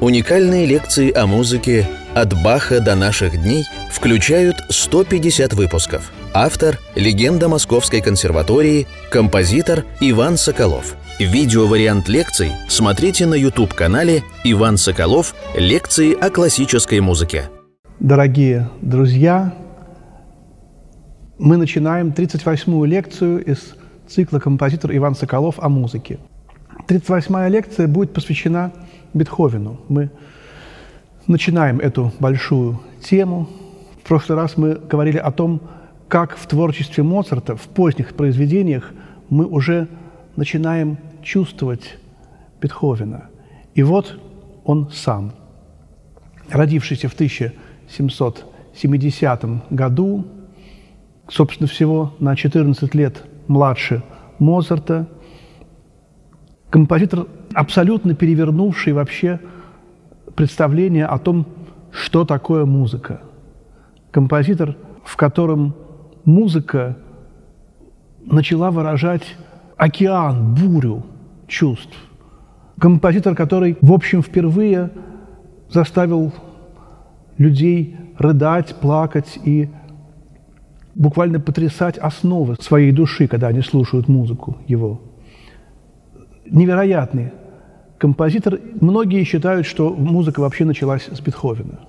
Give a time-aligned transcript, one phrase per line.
[0.00, 6.12] Уникальные лекции о музыке «От Баха до наших дней» включают 150 выпусков.
[6.32, 10.94] Автор– легенда Московской консерватории, композитор Иван Соколов.
[11.18, 15.34] Видеовариант лекций смотрите на YouTube-канале «Иван Соколов.
[15.56, 17.50] Лекции о классической музыке».
[17.98, 19.52] Дорогие друзья,
[21.38, 23.74] мы начинаем 38-ю лекцию из
[24.06, 26.20] цикла «Композитор Иван Соколов о музыке».
[26.86, 28.72] 38-я лекция будет посвящена
[29.14, 29.80] Бетховену.
[29.88, 30.10] Мы
[31.26, 33.48] начинаем эту большую тему.
[34.02, 35.60] В прошлый раз мы говорили о том,
[36.08, 38.92] как в творчестве Моцарта, в поздних произведениях
[39.28, 39.88] мы уже
[40.36, 41.98] начинаем чувствовать
[42.60, 43.26] Бетховена.
[43.74, 44.18] И вот
[44.64, 45.32] он сам,
[46.48, 50.24] родившийся в 1770 году,
[51.28, 54.02] собственно, всего на 14 лет младше
[54.38, 55.06] Моцарта,
[56.70, 59.40] композитор, абсолютно перевернувший вообще
[60.34, 61.46] представление о том,
[61.90, 63.20] что такое музыка.
[64.10, 65.74] Композитор, в котором
[66.24, 66.96] музыка
[68.24, 69.36] начала выражать
[69.76, 71.04] океан, бурю
[71.46, 71.96] чувств.
[72.78, 74.90] Композитор, который, в общем, впервые
[75.70, 76.32] заставил
[77.38, 79.68] людей рыдать, плакать и
[80.94, 85.00] буквально потрясать основы своей души, когда они слушают музыку его.
[86.50, 87.32] Невероятный
[87.98, 88.60] композитор.
[88.80, 91.80] Многие считают, что музыка вообще началась с Бетховена.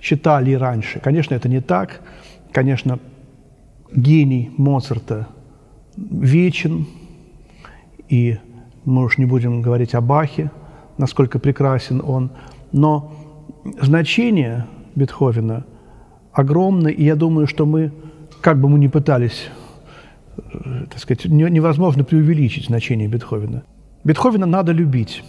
[0.00, 1.00] Считали раньше.
[1.00, 2.00] Конечно, это не так.
[2.52, 2.98] Конечно,
[3.92, 5.28] гений Моцарта
[5.96, 6.86] вечен,
[8.08, 8.38] и
[8.84, 10.50] мы уж не будем говорить о Бахе,
[10.98, 12.30] насколько прекрасен он,
[12.72, 13.12] но
[13.80, 15.64] значение Бетховена
[16.32, 17.92] огромно, и я думаю, что мы,
[18.40, 19.48] как бы мы ни пытались,
[20.36, 23.62] э, так сказать, невозможно преувеличить значение Бетховена.
[24.06, 25.24] Бетховена надо любить.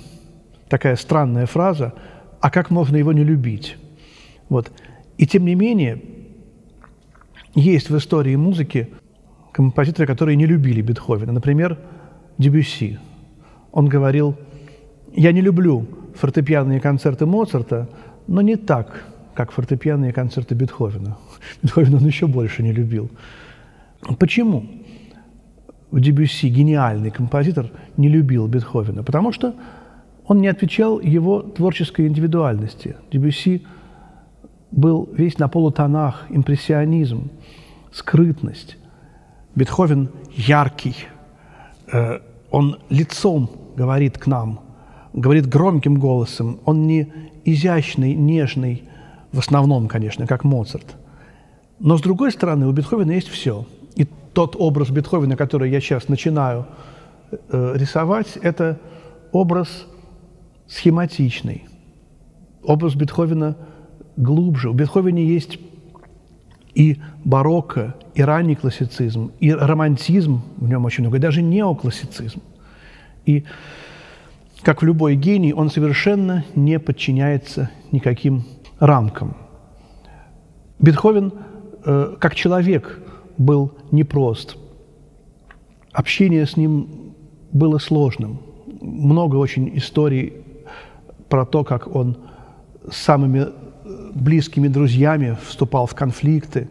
[0.70, 1.95] Такая странная фраза,
[2.39, 3.75] а как можно его не любить?
[4.50, 4.72] Вот.
[5.17, 6.00] И тем не менее,
[7.55, 8.89] есть в истории музыки
[9.52, 11.33] композиторы, которые не любили Бетховена.
[11.33, 11.80] Например,
[12.38, 12.99] Дебюсси.
[13.71, 14.36] Он говорил,
[15.11, 17.89] я не люблю фортепианные концерты Моцарта,
[18.27, 21.17] но не так, как фортепианные концерты Бетховена.
[21.64, 23.09] Бетховена он еще больше не любил.
[24.20, 24.67] Почему
[25.92, 29.03] Дебюсси, гениальный композитор, не любил Бетховена?
[29.03, 29.53] Потому что
[30.25, 32.98] он не отвечал его творческой индивидуальности.
[33.11, 33.65] Дебюсси
[34.71, 37.30] был весь на полутонах, импрессионизм,
[37.92, 38.77] скрытность.
[39.55, 40.95] Бетховен яркий,
[41.92, 42.20] э,
[42.52, 44.59] он лицом говорит к нам,
[45.14, 47.11] говорит громким голосом, он не
[47.45, 48.83] изящный, нежный,
[49.31, 50.95] в основном, конечно, как Моцарт.
[51.80, 53.65] Но, с другой стороны, у Бетховена есть все.
[54.37, 56.67] Тот образ Бетховена, который я сейчас начинаю
[57.31, 58.80] э, рисовать, это
[59.31, 59.87] образ
[60.67, 61.65] схематичный.
[62.64, 63.55] Образ Бетховена
[64.15, 64.70] глубже.
[64.70, 65.58] У Бетховена есть
[66.76, 72.43] и барокко, и ранний классицизм, и романтизм в нем очень много, и даже неоклассицизм.
[73.26, 73.43] И,
[74.61, 78.43] как в любой гений, он совершенно не подчиняется никаким
[78.77, 79.36] рамкам.
[80.77, 81.33] Бетховен,
[81.83, 82.99] э, как человек,
[83.37, 84.58] был непрост.
[85.92, 87.14] Общение с ним
[87.52, 88.39] было сложным.
[88.81, 90.33] Много очень историй
[91.30, 92.17] про то, как он
[92.89, 93.47] с самыми
[94.14, 96.70] близкими друзьями вступал в конфликты.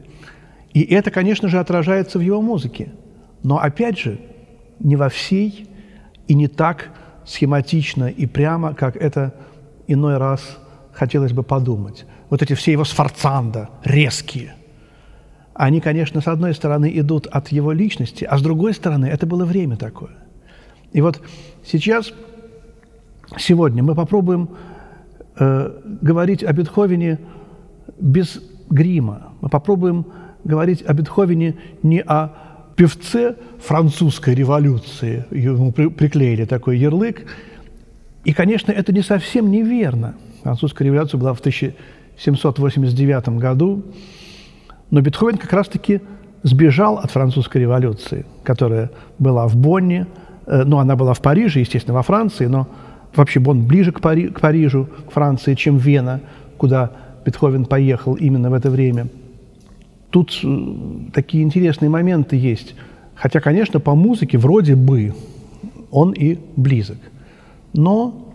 [0.73, 2.93] И это, конечно же, отражается в его музыке.
[3.43, 4.19] Но, опять же,
[4.79, 5.69] не во всей
[6.29, 6.91] и не так
[7.25, 9.35] схематично и прямо, как это
[9.87, 10.59] иной раз
[10.93, 12.05] хотелось бы подумать.
[12.31, 14.55] Вот эти все его сфорцанда, резкие,
[15.59, 19.45] они, конечно, с одной стороны идут от его личности, а с другой стороны это было
[19.45, 20.11] время такое.
[20.93, 21.21] И вот
[21.65, 22.13] сейчас,
[23.39, 24.51] сегодня мы попробуем
[25.39, 25.71] э,
[26.03, 27.19] говорить о Бетховене
[27.99, 29.33] без грима.
[29.41, 30.07] Мы попробуем
[30.45, 32.31] говорить о Бетховене не о
[32.77, 37.27] певце французской революции, ему приклеили такой ярлык.
[38.25, 40.17] И, конечно, это не совсем неверно.
[40.43, 43.85] Французская революция была в 1789 году,
[44.91, 46.01] но Бетховен как раз-таки
[46.43, 50.07] сбежал от французской революции, которая была в Бонне,
[50.47, 52.69] э, ну, она была в Париже, естественно, во Франции, но
[53.15, 56.21] вообще Бонн ближе к, Пари к Парижу, к Франции, чем Вена,
[56.57, 56.93] куда
[57.25, 59.09] Бетховен поехал именно в это время.
[60.11, 60.67] Тут э,
[61.13, 62.75] такие интересные моменты есть.
[63.17, 65.15] Хотя, конечно, по музыке вроде бы
[65.91, 66.99] он и близок.
[67.73, 68.33] Но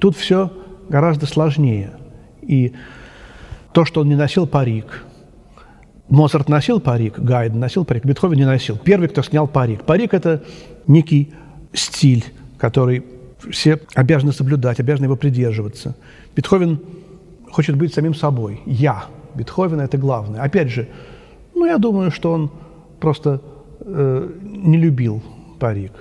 [0.00, 0.52] тут все
[0.88, 1.92] гораздо сложнее.
[2.42, 2.72] И
[3.72, 5.04] то, что он не носил парик.
[6.08, 8.78] Моцарт носил парик, Гайден носил парик, Бетховен не носил.
[8.78, 9.82] Первый, кто снял парик.
[9.82, 10.42] Парик– это
[10.86, 11.32] некий
[11.72, 12.24] стиль,
[12.58, 13.04] который
[13.50, 15.96] все обязаны соблюдать, обязаны его придерживаться.
[16.34, 16.80] Бетховен
[17.50, 18.60] хочет быть самим собой.
[18.66, 19.06] Я.
[19.34, 20.42] Бетховен– это главное.
[20.42, 20.88] Опять же,
[21.54, 22.50] ну, я думаю, что он
[23.00, 23.40] просто
[23.80, 25.22] э, не любил
[25.58, 25.92] парик.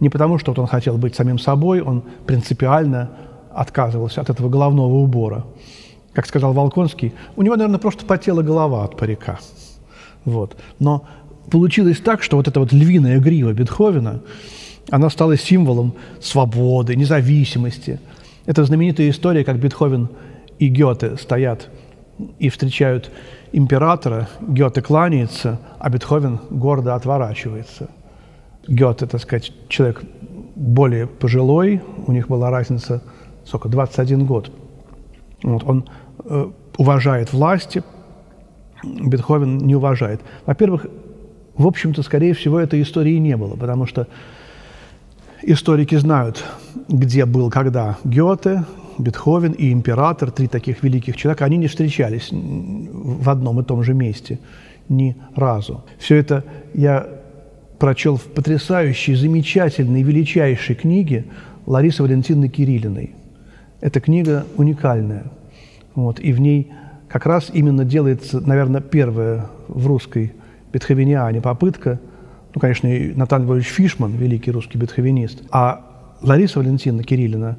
[0.00, 3.10] Не потому, что вот он хотел быть самим собой, он принципиально
[3.54, 5.44] отказывался от этого головного убора.
[6.16, 9.38] Как сказал Волконский, у него, наверное, просто потела голова от парика.
[10.24, 10.56] Вот.
[10.78, 11.06] Но
[11.50, 14.20] получилось так, что вот эта вот львиная грива Бетховена,
[14.90, 18.00] она стала символом свободы, независимости.
[18.46, 20.08] Это знаменитая история, как Бетховен
[20.58, 21.68] и Гёте стоят
[22.38, 23.10] и встречают
[23.52, 27.90] императора, Гёте кланяется, а Бетховен гордо отворачивается.
[28.66, 30.02] Гёте, так сказать, человек
[30.54, 33.02] более пожилой, у них была разница,
[33.44, 34.50] сколько, 21 год.
[35.42, 35.84] Вот, он
[36.76, 37.82] уважает власти,
[38.84, 40.20] Бетховен не уважает.
[40.44, 40.86] Во-первых,
[41.56, 44.06] в общем-то, скорее всего, этой истории не было, потому что
[45.42, 46.44] историки знают,
[46.88, 48.64] где был когда Гёте,
[48.98, 53.94] Бетховен и император, три таких великих человека, они не встречались в одном и том же
[53.94, 54.38] месте
[54.88, 55.84] ни разу.
[55.98, 56.44] Все это
[56.74, 57.06] я
[57.78, 61.26] прочел в потрясающей, замечательной, величайшей книге
[61.66, 63.14] Ларисы Валентиновны Кириллиной.
[63.80, 65.24] Эта книга уникальная.
[65.96, 66.72] Вот, и в ней
[67.08, 70.34] как раз именно делается, наверное, первая в русской
[70.72, 71.98] бетховениане попытка,
[72.54, 77.56] ну, конечно, и Натан Львович Фишман, великий русский бетховенист, а Лариса Валентиновна Кириллина,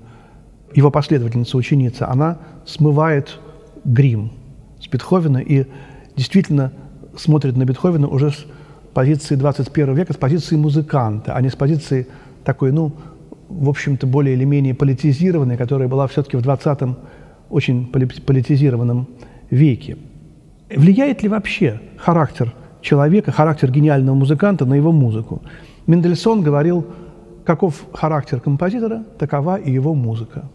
[0.73, 3.39] его последовательница, ученица, она смывает
[3.83, 4.31] грим
[4.79, 5.65] с Бетховена и
[6.15, 6.73] действительно
[7.15, 8.45] смотрит на Бетховена уже с
[8.93, 12.07] позиции 21 века, с позиции музыканта, а не с позиции
[12.43, 12.93] такой, ну,
[13.49, 16.97] в общем-то, более или менее политизированной, которая была все-таки в 20-м
[17.49, 19.07] очень политизированном
[19.49, 19.97] веке.
[20.69, 25.41] Влияет ли вообще характер человека, характер гениального музыканта на его музыку?
[25.85, 26.85] Мендельсон говорил,
[27.45, 30.49] каков характер композитора, такова и его музыка.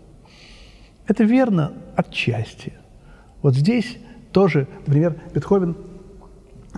[1.07, 2.75] Это верно отчасти.
[3.41, 3.99] Вот здесь
[4.31, 5.77] тоже, например, Бетховен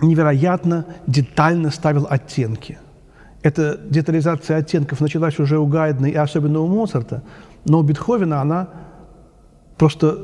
[0.01, 2.77] невероятно детально ставил оттенки.
[3.43, 7.21] Эта детализация оттенков началась уже у Гайдна и особенно у Моцарта,
[7.65, 8.69] но у Бетховена она
[9.77, 10.17] просто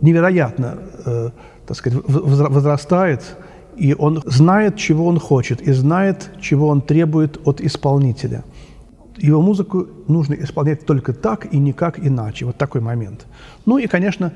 [0.00, 1.30] невероятно, э,
[1.66, 3.36] так сказать, возрастает,
[3.76, 8.44] и он знает, чего он хочет, и знает, чего он требует от исполнителя.
[9.18, 12.44] Его музыку нужно исполнять только так и никак иначе.
[12.44, 13.26] Вот такой момент.
[13.64, 14.32] Ну и, конечно,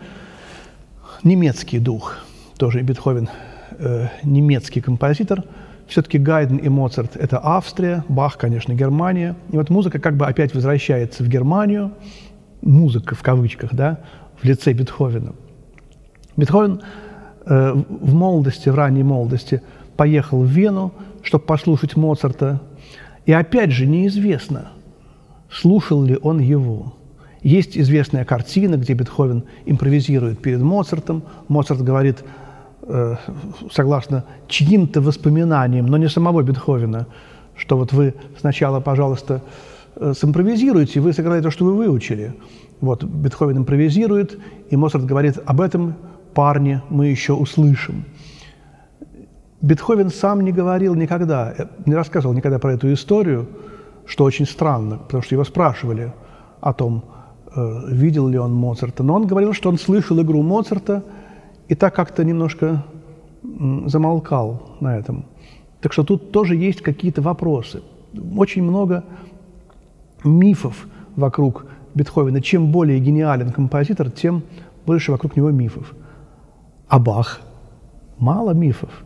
[1.23, 2.17] немецкий дух.
[2.57, 3.29] Тоже Бетховен
[3.79, 5.45] э, немецкий композитор.
[5.87, 9.37] Все-таки Гайден и Моцарт– это Австрия, Бах, конечно, Германия.
[9.51, 11.93] И вот музыка как бы опять возвращается в Германию,
[12.63, 13.99] музыка в кавычках, да,
[14.41, 15.33] в лице Бетховена.
[16.37, 16.81] Бетховен
[17.47, 19.63] э, в молодости, в ранней молодости
[19.97, 20.93] поехал в Вену,
[21.23, 22.61] чтобы послушать Моцарта.
[23.27, 24.73] И опять же неизвестно,
[25.51, 26.95] слушал ли он его.
[27.43, 31.23] Есть известная картина, где Бетховен импровизирует перед Моцартом.
[31.49, 32.25] Моцарт говорит,
[32.83, 33.17] э,
[33.73, 37.07] согласно чьим-то воспоминаниям, но не самого Бетховена,
[37.57, 39.43] что вот вы сначала, пожалуйста,
[39.97, 42.35] э, симпровизируйте, вы сыграете то, что вы выучили.
[42.81, 44.39] Вот Бетховен импровизирует,
[44.71, 45.95] и Моцарт говорит, об этом
[46.35, 48.05] парне мы еще услышим.
[49.61, 53.47] Бетховен сам не говорил никогда, э, не рассказывал никогда про эту историю,
[54.07, 56.13] что очень странно, потому что его спрашивали
[56.61, 57.05] о том,
[57.55, 59.03] э, видел ли он Моцарта.
[59.03, 61.05] Но он говорил, что он слышал игру Моцарта
[61.69, 62.85] и так как-то немножко
[63.87, 65.25] замолкал на этом.
[65.81, 67.83] Так что тут тоже есть какие-то вопросы.
[68.37, 69.05] Очень много
[70.25, 72.41] мифов вокруг Бетховена.
[72.41, 74.43] Чем более гениален композитор, тем
[74.87, 75.95] больше вокруг него мифов.
[76.89, 77.41] А Бах
[78.19, 79.05] мало мифов.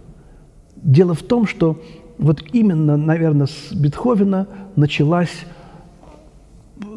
[0.77, 1.81] Дело в том, что
[2.19, 5.45] вот именно, наверное, с Бетховена началась,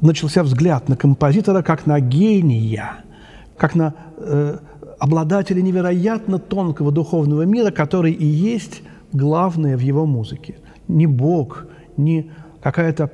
[0.02, 3.04] начался взгляд на композитора как на гения,
[3.58, 4.58] как на э,
[5.00, 8.82] обладателя невероятно тонкого духовного мира, который и есть
[9.14, 10.58] главное в его музыке.
[10.88, 11.66] Не Бог,
[11.96, 13.12] не какая-то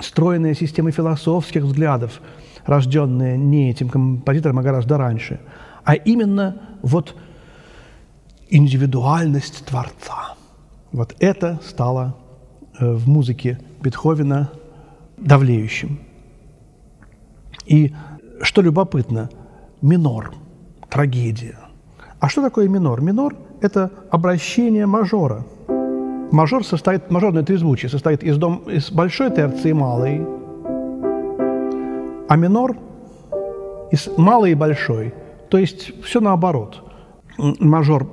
[0.00, 2.20] стройная система философских взглядов,
[2.64, 5.40] рожденная не этим композитором, а гораздо раньше,
[5.84, 7.14] а именно вот
[8.48, 10.34] индивидуальность Творца.
[10.92, 12.16] Вот это стало
[12.78, 14.50] э, в музыке Бетховена
[15.16, 16.00] давлеющим.
[17.66, 17.94] И
[18.42, 19.30] что любопытно,
[19.82, 20.34] минор,
[20.88, 21.58] трагедия.
[22.20, 23.00] А что такое минор?
[23.00, 25.44] Минор– это обращение мажора–
[26.32, 30.26] Мажор состоит, мажорное трезвучие состоит из, дом, из большой терции и малой,
[32.28, 32.76] а минор
[33.92, 35.14] из малой и большой.
[35.48, 36.82] То есть все наоборот.
[37.38, 38.08] Мажор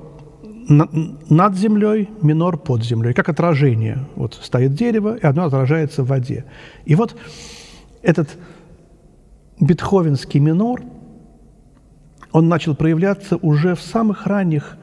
[0.67, 4.05] над землей, минор под землей, как отражение.
[4.15, 6.45] Вот стоит дерево, и одно отражается в воде.
[6.85, 7.15] И вот
[8.01, 8.37] этот
[9.59, 10.81] бетховенский минор,
[12.31, 14.77] он начал проявляться уже в самых ранних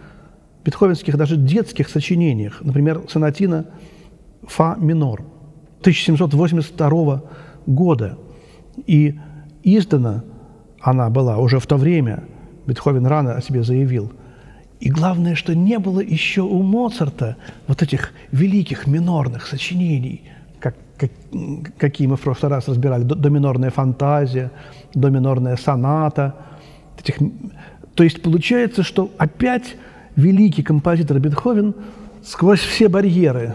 [0.64, 2.60] бетховенских, даже детских сочинениях.
[2.62, 3.66] Например, сонатина
[4.46, 5.22] «Фа минор»
[5.80, 7.22] 1782
[7.66, 8.18] года.
[8.86, 9.18] И
[9.62, 10.24] издана
[10.80, 12.24] она была уже в то время,
[12.66, 14.12] Бетховен рано о себе заявил.
[14.80, 17.36] И главное, что не было еще у Моцарта
[17.66, 20.22] вот этих великих минорных сочинений,
[20.58, 21.10] как, как,
[21.76, 24.50] какие мы в прошлый раз разбирали, доминорная фантазия,
[24.94, 26.34] доминорная соната.
[26.98, 27.18] Этих,
[27.94, 29.76] то есть получается, что опять
[30.16, 31.74] великий композитор Бетховен
[32.22, 33.54] сквозь все барьеры,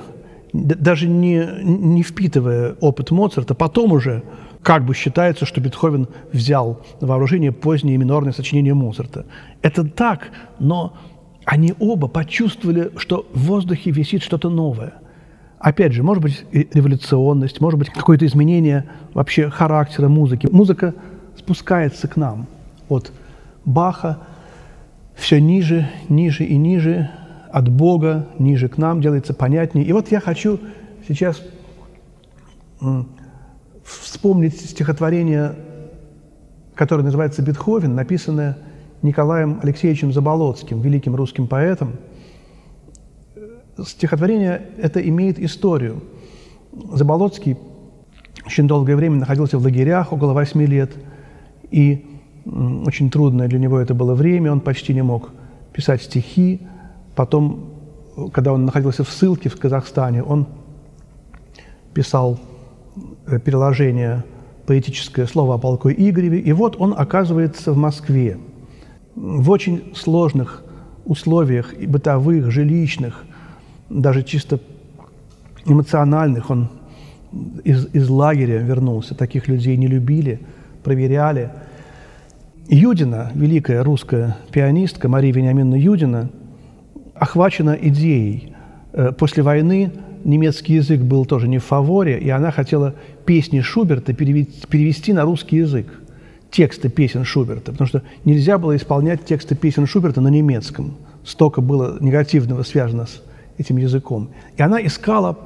[0.53, 4.23] даже не, не впитывая опыт Моцарта, потом уже
[4.63, 9.25] как бы считается, что Бетховен взял на вооружение поздние минорные сочинения Моцарта.
[9.61, 10.97] Это так, но
[11.45, 14.93] они оба почувствовали, что в воздухе висит что-то новое.
[15.59, 20.47] Опять же, может быть, революционность, может быть, какое-то изменение вообще характера музыки.
[20.51, 20.95] Музыка
[21.37, 22.47] спускается к нам
[22.89, 23.11] от
[23.65, 24.19] Баха
[25.15, 27.09] все ниже, ниже и ниже,
[27.51, 29.85] от Бога ниже к нам, делается понятнее.
[29.85, 30.59] И вот я хочу
[31.07, 31.41] сейчас
[33.83, 35.55] вспомнить стихотворение,
[36.73, 38.57] которое называется «Бетховен», написанное
[39.01, 41.93] Николаем Алексеевичем Заболоцким, великим русским поэтом.
[43.85, 46.03] Стихотворение это имеет историю.
[46.93, 47.57] Заболоцкий
[48.45, 50.91] очень долгое время находился в лагерях, около восьми лет,
[51.71, 52.14] и
[52.45, 55.31] очень трудное для него это было время, он почти не мог
[55.73, 56.61] писать стихи.
[57.15, 57.71] Потом,
[58.31, 60.47] когда он находился в ссылке в Казахстане, он
[61.93, 62.39] писал
[63.27, 64.23] Э, переложение
[64.65, 68.37] поэтическое слово о полку Игореве, и вот он оказывается в Москве
[69.15, 70.63] в очень сложных
[71.05, 73.25] условиях и бытовых, жилищных,
[73.89, 74.59] даже чисто
[75.65, 76.49] эмоциональных.
[76.49, 76.69] Он
[77.63, 80.39] из, из лагеря вернулся, таких людей не любили,
[80.83, 81.51] проверяли.
[82.67, 86.29] Юдина, великая русская пианистка Мария Вениаминовна Юдина,
[87.13, 88.55] охвачена идеей
[88.91, 89.91] э, после войны
[90.23, 92.95] немецкий язык был тоже не в фаворе, и она хотела
[93.25, 95.85] песни Шуберта перевести на русский язык,
[96.49, 100.95] тексты песен Шуберта, потому что нельзя было исполнять тексты песен Шуберта на немецком.
[101.23, 103.21] Столько было негативного связано с
[103.59, 104.29] этим языком.
[104.57, 105.37] И она искала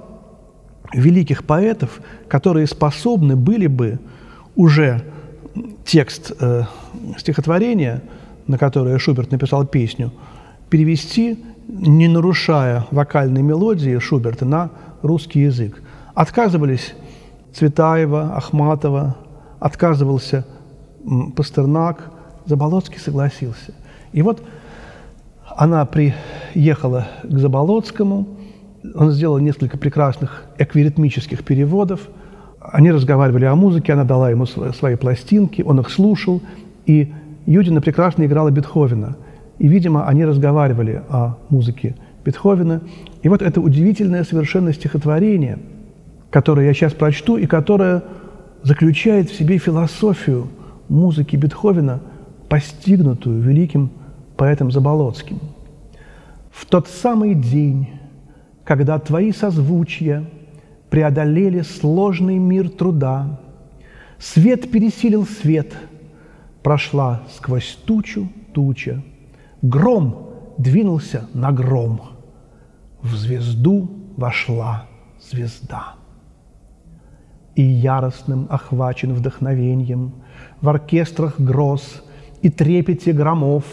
[0.93, 1.99] великих поэтов,
[2.29, 3.99] которые способны были бы
[4.55, 5.03] уже
[5.85, 6.63] текст э,
[7.17, 8.01] стихотворения,
[8.47, 10.11] на которое Шуберт написал песню,
[10.69, 15.81] перевести не нарушая вокальной мелодии Шуберта на русский язык.
[16.15, 16.93] Отказывались
[17.53, 19.15] Цветаева, Ахматова,
[19.59, 20.45] отказывался
[21.35, 22.11] Пастернак,
[22.45, 23.73] Заболоцкий согласился.
[24.11, 24.43] И вот
[25.55, 28.27] она приехала к Заболоцкому,
[28.95, 32.07] он сделал несколько прекрасных эквиритмических переводов,
[32.61, 36.41] они разговаривали о музыке, она дала ему свои пластинки, он их слушал,
[36.85, 37.13] и
[37.45, 39.15] Юдина прекрасно играла Бетховена–
[39.59, 42.81] и, видимо, они разговаривали о музыке Бетховена.
[43.21, 45.59] И вот это удивительное совершенно стихотворение,
[46.31, 48.03] которое я сейчас прочту, и которое
[48.63, 50.47] заключает в себе философию
[50.87, 51.99] музыки Бетховена,
[52.47, 53.91] постигнутую великим
[54.37, 55.39] поэтом Заболоцким.
[56.51, 57.89] В тот самый день,
[58.63, 60.23] когда твои созвучья
[60.89, 63.39] преодолели сложный мир труда,
[64.17, 65.73] свет пересилил свет,
[66.63, 69.03] прошла сквозь тучу туча,
[69.61, 72.01] Гром двинулся на гром.
[73.01, 74.85] В звезду вошла
[75.19, 75.95] звезда.
[77.55, 80.13] И яростным охвачен вдохновением
[80.61, 82.03] В оркестрах гроз
[82.41, 83.65] и трепете громов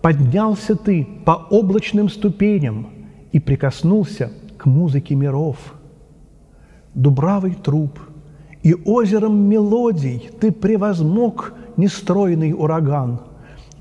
[0.00, 2.88] Поднялся ты по облачным ступеням
[3.30, 5.56] И прикоснулся к музыке миров.
[6.94, 7.98] Дубравый труп
[8.62, 13.20] и озером мелодий Ты превозмог нестройный ураган–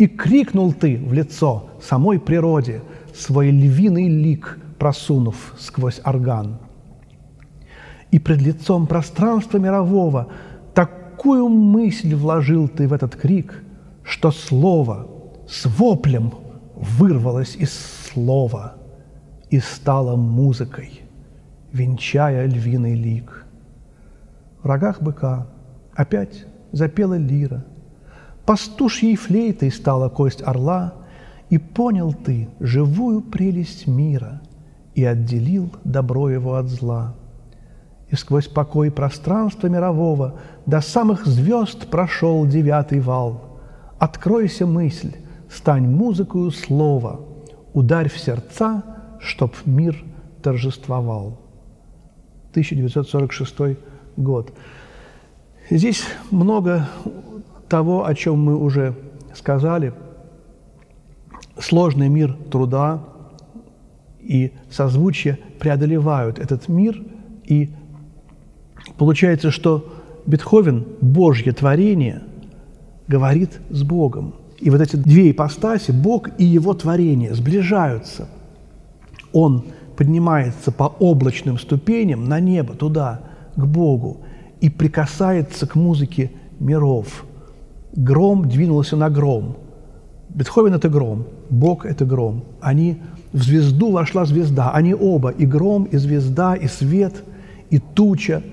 [0.02, 2.82] и крикнул ты в лицо самой природе,
[3.14, 6.58] свой львиный лик просунув сквозь орган.
[8.10, 10.30] И пред лицом пространства мирового
[10.74, 13.64] такую мысль вложил ты в этот крик,
[14.02, 15.08] что слово
[15.48, 16.34] с воплем
[16.76, 17.72] вырвалось из
[18.12, 18.78] слова
[19.52, 21.01] и стало музыкой,
[21.72, 23.46] венчая львиный лик.
[24.62, 25.48] В рогах быка
[25.96, 27.66] опять запела лира–
[28.46, 30.94] Пастушьей флейтой стала кость орла,
[31.50, 34.42] И понял ты живую прелесть мира
[34.96, 37.16] И отделил добро его от зла.
[38.10, 43.60] И сквозь покой пространства мирового До самых звезд прошел девятый вал.
[44.00, 45.16] Откройся мысль,
[45.50, 47.22] стань музыкою слова,
[47.74, 48.84] Ударь в сердца,
[49.20, 50.04] чтоб мир
[50.42, 51.41] торжествовал.
[52.52, 53.78] 1946
[54.18, 54.54] год.
[55.70, 56.88] Здесь много
[57.70, 58.94] того, о чем мы уже
[59.34, 59.94] сказали.
[61.58, 63.04] Сложный мир труда
[64.20, 67.02] и созвучия преодолевают этот мир,
[67.46, 67.70] и
[68.98, 69.94] получается, что
[70.26, 72.24] Бетховен, Божье творение,
[73.08, 74.36] говорит с Богом.
[74.60, 78.28] И вот эти две ипостаси, Бог и Его творение, сближаются.
[79.34, 79.66] Он
[79.98, 83.22] поднимается по облачным ступеням на небо, туда,
[83.56, 84.22] к Богу,
[84.60, 87.26] и прикасается к музыке миров.
[87.94, 89.58] Гром двинулся на гром.
[90.30, 92.44] Бетховен– это гром, Бог– это гром.
[92.62, 93.02] Они
[93.34, 94.72] в звезду вошла звезда.
[94.72, 97.24] Они оба, и гром, и звезда, и свет,
[97.70, 98.44] и туча.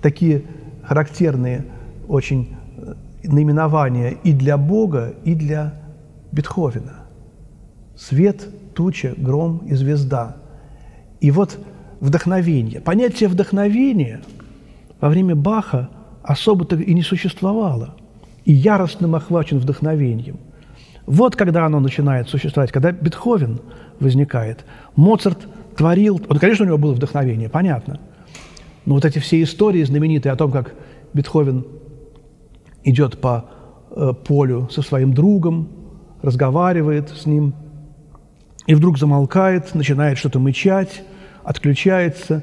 [0.00, 0.42] Такие
[0.82, 1.64] характерные
[2.08, 5.74] очень э, наименования и для Бога, и для
[6.32, 7.04] Бетховена.
[7.96, 10.36] Свет, туча, гром и звезда.
[11.22, 11.56] И вот
[12.00, 12.80] вдохновение.
[12.80, 14.20] Понятие вдохновения
[15.00, 15.88] во время Баха
[16.24, 17.94] особо-то и не существовало.
[18.44, 20.38] И яростным охвачен вдохновением.
[21.06, 23.60] Вот когда оно начинает существовать, когда Бетховен
[24.00, 24.64] возникает.
[24.96, 28.00] Моцарт творил, он, конечно, у него было вдохновение, понятно.
[28.84, 30.74] Но вот эти все истории знаменитые о том, как
[31.14, 31.64] Бетховен
[32.82, 33.44] идет по
[33.94, 35.68] э, полю со своим другом,
[36.20, 37.54] разговаривает с ним,
[38.66, 41.04] и вдруг замолкает, начинает что-то мычать,
[41.44, 42.42] отключается,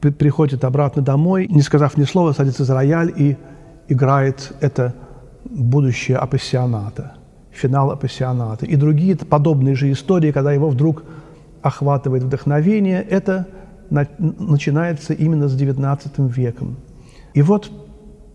[0.00, 3.36] приходит обратно домой, не сказав ни слова, садится за рояль и
[3.88, 4.94] играет это
[5.44, 7.14] будущее апассионата,
[7.50, 8.66] финал апассионата.
[8.66, 11.04] И другие подобные же истории, когда его вдруг
[11.62, 13.46] охватывает вдохновение, это
[13.90, 16.76] начинается именно с XIX веком.
[17.34, 17.70] И вот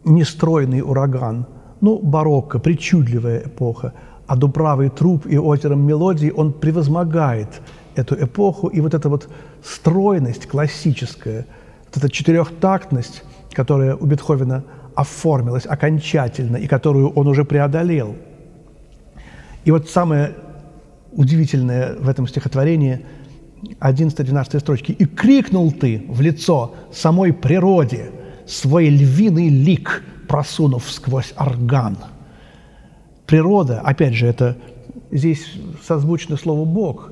[0.06, 1.46] нестройный ураган,
[1.82, 3.94] ну, барокко, причудливая эпоха,
[4.28, 7.62] а дубравый труп и озером мелодии он превозмогает
[7.98, 9.30] эту эпоху, и вот эта вот
[9.64, 11.46] стройность классическая,
[11.86, 14.64] вот эта четырехтактность, которая у Бетховена
[14.96, 18.16] оформилась окончательно и которую он уже преодолел.
[19.66, 20.34] И вот самое
[21.12, 23.06] удивительное в этом стихотворении
[23.80, 24.92] 11-12 строчки.
[24.92, 28.12] «И крикнул ты в лицо самой природе
[28.46, 31.98] свой львиный лик, просунув сквозь орган».
[33.26, 34.56] Природа, опять же, это
[35.12, 35.46] здесь
[35.86, 37.12] созвучно слово «бог»,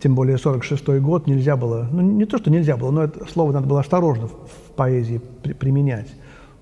[0.00, 3.52] тем более 46-й год нельзя было, ну не то, что нельзя было, но это слово
[3.52, 6.08] надо было осторожно в, в поэзии при, применять.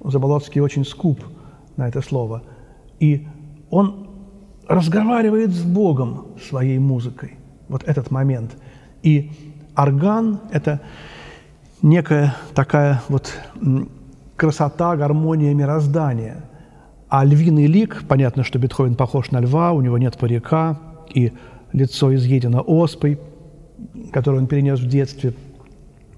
[0.02, 1.20] Заболоцкий очень скуп
[1.76, 2.42] на это слово.
[3.00, 3.26] И
[3.70, 4.09] он
[4.66, 7.37] разговаривает с Богом своей музыкой.
[7.68, 8.57] Вот этот момент.
[9.02, 9.31] И
[9.76, 10.81] орган– это
[11.83, 13.35] некая такая вот
[14.37, 16.44] красота, гармония мироздания.
[17.09, 20.78] А львиный лик, понятно, что Бетховен похож на льва, у него нет парика,
[21.12, 21.33] и
[21.72, 23.18] лицо изъедено оспой,
[24.12, 25.35] которую он перенес в детстве.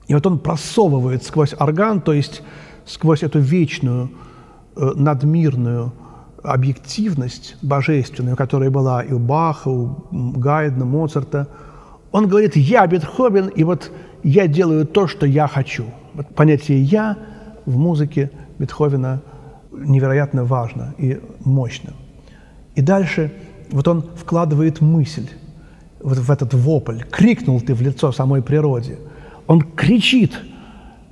[0.08, 2.42] И вот он просовывает сквозь орган, то есть
[2.84, 4.10] сквозь эту вечную,
[4.76, 5.92] э, надмирную
[6.42, 11.48] объективность божественную, которая была и у Баха, у Гайдна, Моцарта,
[12.12, 13.90] он говорит «я Бетховен», и вот
[14.22, 15.84] я делаю то, что я хочу.
[16.14, 17.16] Вот понятие «я»
[17.66, 19.20] в музыке Бетховена
[19.70, 21.92] невероятно важно и мощно.
[22.74, 23.32] И дальше
[23.70, 25.28] вот он вкладывает мысль
[26.02, 27.02] вот в этот вопль.
[27.10, 28.98] Крикнул ты в лицо самой природе.
[29.46, 30.38] Он кричит.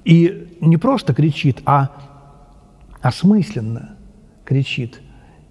[0.05, 1.91] И не просто кричит, а
[3.01, 3.97] осмысленно
[4.45, 5.01] кричит.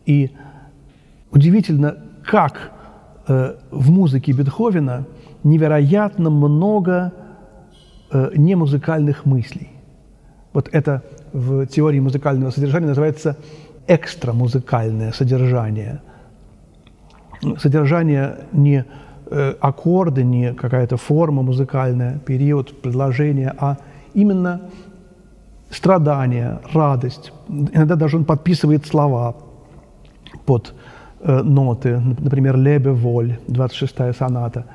[0.06, 0.32] И
[1.32, 2.72] удивительно, как
[3.28, 5.06] э, в музыке Бетховена
[5.44, 7.14] невероятно много
[8.12, 9.70] э, немузыкальных мыслей.
[10.54, 13.38] Вот это в теории музыкального содержания называется
[13.88, 16.02] экстрамузыкальное содержание.
[17.60, 18.86] Содержание не
[19.60, 23.78] аккорды, не какая-то форма музыкальная, период, предложение, а
[24.14, 24.62] именно
[25.70, 27.32] страдание, радость.
[27.48, 29.36] Иногда даже он подписывает слова
[30.46, 30.74] под
[31.20, 34.66] э, ноты, например, «Lebe wohl», 26-я соната,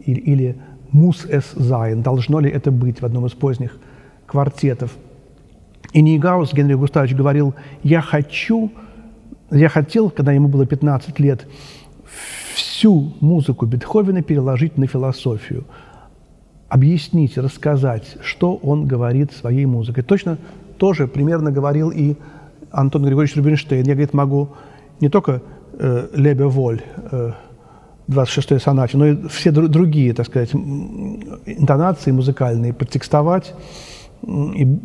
[0.00, 0.56] или, или
[0.92, 3.76] «Muss es sein», «Должно ли это быть» в одном из поздних
[4.26, 4.96] квартетов.
[5.92, 8.70] И Нейгаус Генрих Густавович говорил, «Я хочу,
[9.50, 11.46] я хотел, когда ему было 15 лет,
[12.80, 15.64] всю музыку Бетховена переложить на философию,
[16.70, 20.02] объяснить, рассказать, что он говорит своей музыкой.
[20.02, 20.38] Точно
[20.78, 22.16] тоже примерно говорил и
[22.70, 23.84] Антон Григорьевич Рубинштейн.
[23.84, 24.48] Я, говорит, могу
[24.98, 25.42] не только
[25.74, 26.80] э, «Лебе воль»,
[27.12, 27.32] э,
[28.08, 33.54] 26-й сонате, но и все др- другие, так сказать, интонации музыкальные подтекстовать.
[34.26, 34.80] И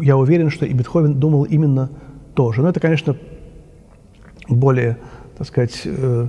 [0.00, 1.90] я уверен, что и Бетховен думал именно
[2.32, 2.62] то же.
[2.62, 3.14] Но это, конечно,
[4.48, 4.96] более,
[5.36, 6.28] так сказать, э,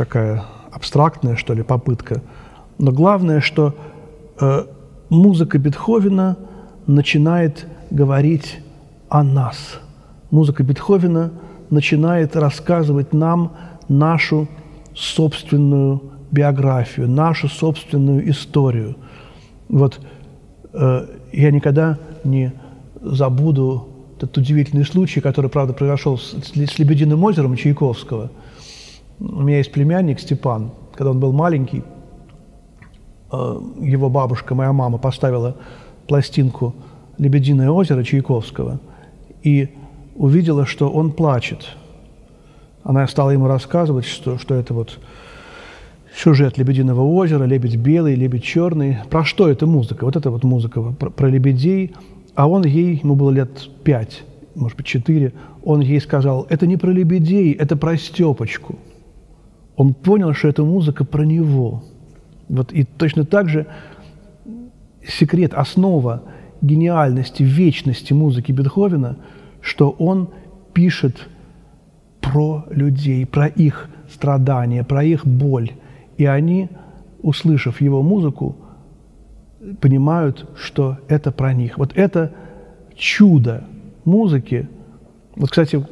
[0.00, 2.22] такая абстрактная, что ли, попытка.
[2.78, 3.74] Но главное, что
[4.40, 4.64] э,
[5.10, 6.36] музыка Бетховена
[6.86, 8.60] начинает говорить
[9.10, 9.78] о нас.
[10.30, 11.32] Музыка Бетховена
[11.68, 13.52] начинает рассказывать нам
[13.88, 14.48] нашу
[14.94, 18.96] собственную биографию, нашу собственную историю.
[19.68, 20.00] Вот
[20.72, 22.54] э, я никогда не
[23.02, 28.30] забуду этот удивительный случай, который, правда, произошел с, с «Лебединым озером» Чайковского.
[29.20, 30.72] У меня есть племянник Степан.
[30.94, 31.84] Когда он был маленький,
[33.32, 35.56] э, его бабушка, моя мама, поставила
[36.08, 36.74] пластинку
[37.18, 38.80] «Лебединое озеро» Чайковского
[39.42, 39.76] и
[40.16, 41.76] увидела, что он плачет.
[42.82, 44.98] Она стала ему рассказывать, что, что это вот
[46.16, 48.98] сюжет «Лебединого озера», «Лебедь белый», «Лебедь черный».
[49.10, 50.04] Про что эта музыка?
[50.04, 51.94] Вот это вот музыка про, про лебедей–
[52.34, 54.22] а он ей, ему было лет пять,
[54.54, 58.78] может быть, четыре, он ей сказал, это не про лебедей, это про Степочку.
[59.80, 61.82] Он понял, что эта музыка про него.
[62.50, 63.66] Вот и точно так же
[65.08, 66.24] секрет, основа
[66.60, 69.16] гениальности, вечности музыки Бетховена,
[69.62, 70.28] что он
[70.74, 71.28] пишет
[72.20, 75.70] про людей, про их страдания, про их боль.
[76.18, 76.68] И они,
[77.22, 78.56] услышав его музыку,
[79.80, 81.78] понимают, что это про них.
[81.78, 82.34] Вот это
[82.96, 83.64] чудо
[84.04, 84.68] музыки.
[85.36, 85.82] Вот, кстати,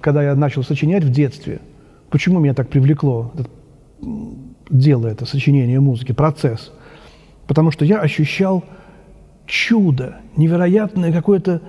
[0.00, 1.60] когда я начал сочинять в детстве,
[2.10, 3.50] почему меня так привлекло это,
[4.70, 6.72] дело это, сочинение музыки, процесс?
[7.46, 8.64] Потому что я ощущал
[9.46, 11.62] чудо, невероятное какой-то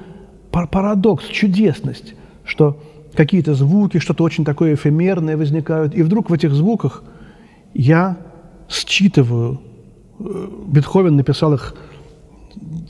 [0.52, 2.82] парадокс, чудесность, что
[3.13, 7.04] какие-то звуки, что-то очень такое эфемерное возникают, и вдруг в этих звуках
[7.73, 8.17] я
[8.67, 9.62] считываю
[10.19, 11.75] Бетховен написал их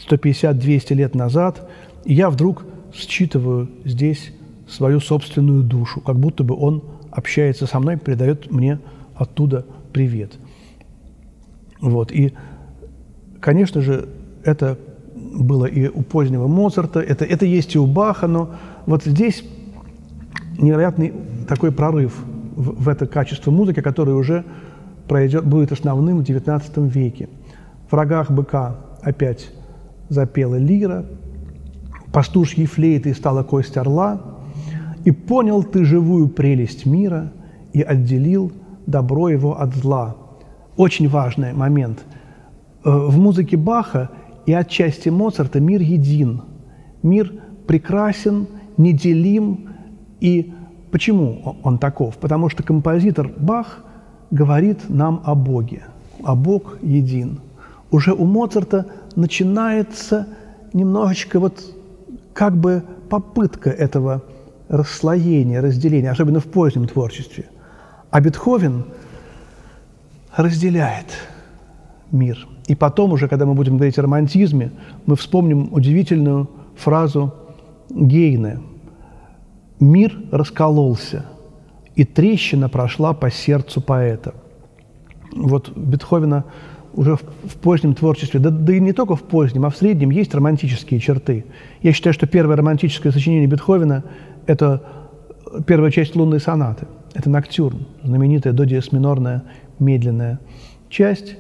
[0.10, 1.70] 150-200 лет назад,
[2.06, 4.34] и я вдруг считываю здесь
[4.68, 8.80] свою собственную душу, как будто бы он общается со мной, передает мне
[9.16, 10.34] оттуда привет.
[11.82, 12.12] Вот.
[12.12, 12.34] И,
[13.40, 14.10] конечно же,
[14.44, 14.78] это
[15.16, 19.44] было и у позднего Моцарта, это, это есть и у Баха, но вот здесь
[20.58, 21.14] невероятный
[21.48, 22.16] такой прорыв
[22.56, 24.46] в, в это качество музыки, которое уже
[25.08, 27.30] пройдет, будет основным в XIX веке.
[27.90, 29.52] В рогах быка опять
[30.10, 31.06] запела лира,
[32.12, 34.39] пастушьей флейтой стала кость орла,
[35.06, 37.32] и понял ты живую прелесть мира
[37.74, 38.52] и отделил
[38.86, 40.16] добро его от зла.
[40.78, 42.06] Очень важный момент.
[42.84, 44.10] Э, в музыке Баха
[44.46, 46.42] и отчасти Моцарта мир един.
[47.04, 47.34] Мир
[47.68, 49.70] прекрасен, неделим.
[50.20, 50.54] И
[50.92, 52.18] почему он таков?
[52.18, 53.84] Потому что композитор Бах–
[54.32, 55.84] говорит нам о Боге,
[56.24, 57.40] а Бог един.
[57.92, 58.86] Уже у Моцарта
[59.16, 60.28] начинается
[60.74, 61.60] немножечко вот
[62.34, 64.24] как бы попытка этого
[64.70, 67.46] расслоения, разделения, особенно в позднем творчестве.
[68.12, 68.86] А Бетховен
[70.36, 71.08] разделяет
[72.12, 72.48] мир.
[72.68, 74.72] И потом уже, когда мы будем говорить о романтизме,
[75.06, 77.34] мы вспомним удивительную фразу
[77.90, 78.60] Гейне.
[79.80, 81.26] «Мир раскололся,
[81.96, 84.36] и трещина прошла по сердцу поэта.
[85.36, 86.44] Вот Бетховена
[86.94, 90.10] уже в, в позднем творчестве, да, да и не только в позднем, а в среднем
[90.10, 91.46] есть романтические черты.
[91.82, 94.04] Я считаю, что первое романтическое сочинение Бетховена–
[94.50, 94.84] это
[95.66, 96.88] первая часть лунной сонаты.
[97.14, 99.44] Это ноктюрн, знаменитая до диез минорная
[99.80, 100.40] медленная
[100.90, 101.38] часть.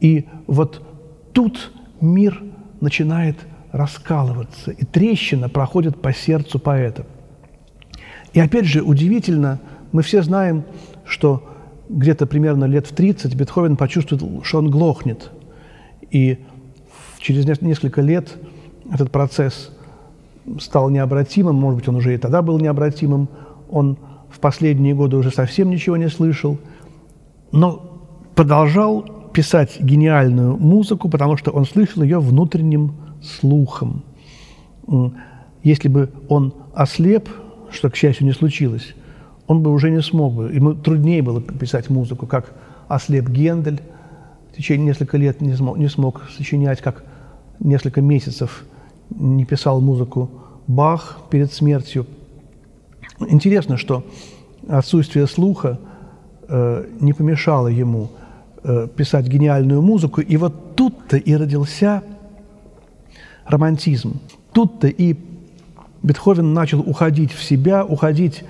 [0.00, 0.82] И вот
[1.32, 2.42] тут мир
[2.80, 3.36] начинает
[3.72, 7.06] раскалываться, и трещина проходит по сердцу поэта.
[8.32, 9.60] И опять же, удивительно–
[9.94, 10.64] мы все знаем,
[11.06, 11.44] что
[11.88, 15.30] где-то примерно лет в 30 Бетховен почувствовал, что он глохнет.
[16.10, 16.40] И
[17.18, 18.36] через несколько лет
[18.92, 19.70] этот процесс
[20.60, 23.28] стал необратимым, может быть, он уже и тогда был необратимым,
[23.70, 23.98] он
[24.30, 26.58] в последние годы уже совсем ничего не слышал,
[27.52, 28.02] но
[28.34, 29.02] продолжал
[29.32, 34.04] писать гениальную музыку, потому что он слышал ее внутренним слухом.
[35.62, 37.28] Если бы он ослеп,
[37.70, 38.94] что, к счастью, не случилось,
[39.46, 40.52] он бы уже не смог бы.
[40.52, 42.52] Ему труднее было писать музыку, как
[42.88, 43.80] ослеп Гендель.
[44.52, 47.04] В течение нескольких лет не смог, не смог сочинять, как
[47.60, 48.64] несколько месяцев
[49.10, 50.30] не писал музыку
[50.66, 52.06] Бах перед смертью.
[53.20, 54.04] Интересно, что
[54.68, 55.78] отсутствие слуха
[56.48, 58.10] э, не помешало ему
[58.62, 60.20] э, писать гениальную музыку.
[60.20, 62.02] И вот тут-то и родился
[63.46, 64.20] романтизм.
[64.52, 65.16] Тут-то и
[66.02, 68.44] Бетховен начал уходить в себя, уходить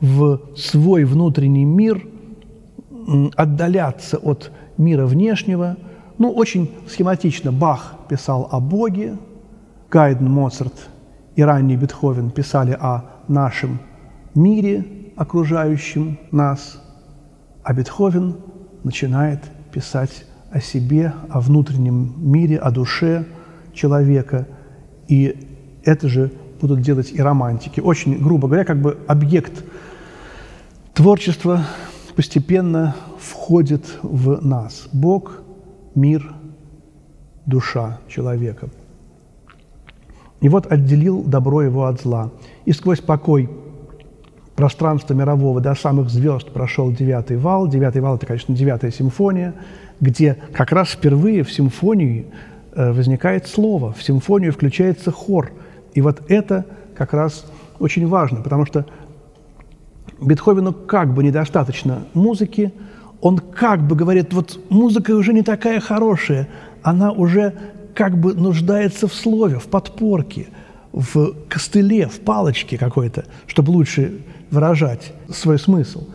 [0.00, 2.06] в свой внутренний мир,
[3.36, 5.76] отдаляться от мира внешнего.
[6.18, 9.16] Ну, очень схематично Бах писал о Боге,
[9.90, 10.90] Гайден, Моцарт
[11.34, 13.80] и ранний Бетховен писали о нашем
[14.34, 14.84] мире,
[15.16, 16.82] окружающем нас,
[17.62, 18.36] а Бетховен
[18.84, 19.40] начинает
[19.72, 23.24] писать о себе, о внутреннем мире, о душе
[23.72, 24.46] человека.
[25.08, 27.80] И это же будут делать и романтики.
[27.80, 29.64] Очень, грубо говоря, как бы объект
[30.92, 31.64] творчества
[32.14, 34.88] постепенно входит в нас.
[34.92, 35.42] Бог,
[35.94, 36.34] мир,
[37.46, 38.68] душа человека.
[40.40, 42.30] И вот отделил добро его от зла.
[42.64, 43.48] И сквозь покой
[44.54, 47.68] пространства мирового до самых звезд прошел девятый вал.
[47.68, 49.54] Девятый вал– это, конечно, девятая симфония,
[50.00, 52.26] где как раз впервые в симфонии
[52.72, 55.52] э, возникает слово, в симфонию включается хор.
[55.94, 56.64] И вот это
[56.96, 57.46] как раз
[57.78, 58.84] очень важно, потому что
[60.20, 62.72] Бетховену как бы недостаточно музыки,
[63.20, 66.48] он как бы говорит, вот музыка уже не такая хорошая,
[66.82, 67.54] она уже
[67.98, 70.46] как бы нуждается в слове, в подпорке,
[70.92, 74.20] в костыле, в палочке какой-то, чтобы лучше
[74.52, 76.06] выражать свой смысл.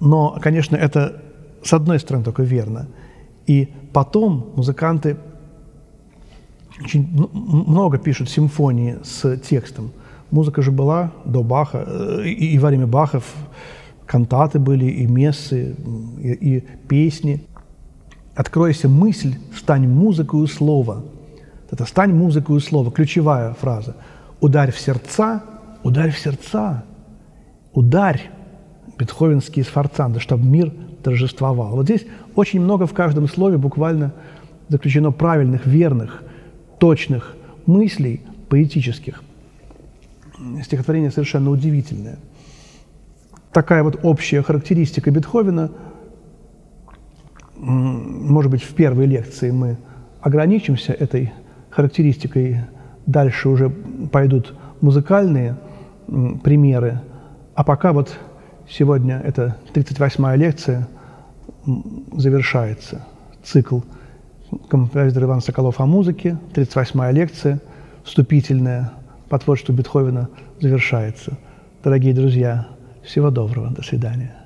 [0.00, 1.22] Но, конечно, это
[1.62, 2.88] с одной стороны только верно.
[3.46, 5.18] И потом музыканты
[6.82, 9.92] очень много пишут симфонии с текстом.
[10.32, 13.24] Музыка же была до Баха, э, и, и во время Бахов
[14.04, 15.76] кантаты были, и мессы,
[16.20, 17.46] и, и песни.
[18.38, 21.04] «Откройся мысль, стань музыкою слова».
[21.70, 23.96] Это «стань музыкою слова»– ключевая фраза.
[24.40, 25.42] «Ударь в сердца,
[25.82, 26.84] ударь в сердца»
[27.78, 28.30] ударь
[28.98, 30.72] бетховенские сфорцанды, чтобы мир
[31.02, 31.76] торжествовал.
[31.76, 34.12] Вот здесь очень много в каждом слове буквально
[34.68, 36.24] заключено правильных, верных,
[36.78, 39.22] точных мыслей поэтических.
[40.64, 42.18] Стихотворение совершенно удивительное.
[43.52, 45.70] Такая вот общая характеристика Бетховена.
[47.58, 49.76] Может быть, в первой лекции мы
[50.20, 51.32] ограничимся этой
[51.70, 52.62] характеристикой.
[53.06, 53.70] Дальше уже
[54.10, 55.56] пойдут музыкальные
[56.42, 57.00] примеры
[57.58, 58.16] а пока вот
[58.68, 60.86] сегодня эта 38-я лекция
[62.12, 63.04] завершается.
[63.42, 63.80] Цикл
[64.70, 67.60] композитор Иван Соколов о музыке, 38-я лекция,
[68.04, 68.92] вступительная
[69.28, 70.28] по творчеству Бетховена
[70.60, 71.36] завершается.
[71.82, 72.68] Дорогие друзья,
[73.02, 74.37] всего доброго, до свидания.